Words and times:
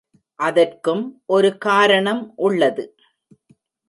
அதற்கும் 0.39 1.03
ஒரு 1.27 1.57
காரணம் 1.57 2.33
உள்ளது. 2.35 2.85